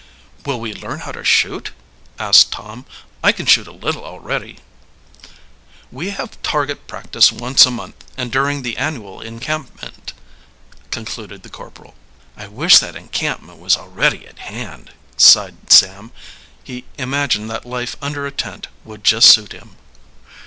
"Will 0.47 0.59
we 0.59 0.73
learn 0.73 1.01
how 1.01 1.11
to 1.11 1.23
shoot?" 1.23 1.73
asked 2.17 2.51
Tom. 2.51 2.85
"I 3.23 3.31
can 3.31 3.45
shoot 3.45 3.67
a 3.67 3.71
little 3.71 4.03
already." 4.03 4.57
"We 5.91 6.09
have 6.09 6.41
target 6.41 6.87
practice 6.87 7.31
once 7.31 7.67
a 7.67 7.69
month, 7.69 8.03
and 8.17 8.31
during 8.31 8.63
the 8.63 8.77
annual 8.77 9.21
encampment," 9.21 10.13
concluded 10.89 11.43
the 11.43 11.49
corporal. 11.53 11.93
"I 12.35 12.47
wish 12.47 12.79
that 12.79 12.95
encampment 12.95 13.59
was 13.59 13.77
already 13.77 14.27
at 14.27 14.39
hand!" 14.39 14.89
sighed 15.17 15.71
Sam. 15.71 16.11
He 16.63 16.85
imagined 16.97 17.47
that 17.51 17.63
life 17.67 17.95
under 18.01 18.25
a 18.25 18.31
tent 18.31 18.69
would 18.83 19.03
just 19.03 19.29
suit 19.29 19.51
him. 19.51 19.75